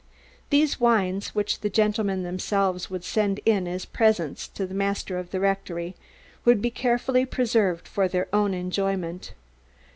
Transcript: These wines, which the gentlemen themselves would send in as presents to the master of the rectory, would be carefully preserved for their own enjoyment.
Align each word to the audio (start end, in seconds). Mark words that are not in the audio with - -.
These 0.49 0.79
wines, 0.79 1.35
which 1.35 1.59
the 1.59 1.69
gentlemen 1.69 2.23
themselves 2.23 2.89
would 2.89 3.03
send 3.03 3.39
in 3.45 3.67
as 3.67 3.85
presents 3.85 4.47
to 4.47 4.65
the 4.65 4.73
master 4.73 5.19
of 5.19 5.29
the 5.29 5.39
rectory, 5.39 5.95
would 6.43 6.59
be 6.59 6.71
carefully 6.71 7.23
preserved 7.23 7.87
for 7.87 8.07
their 8.07 8.27
own 8.33 8.55
enjoyment. 8.55 9.33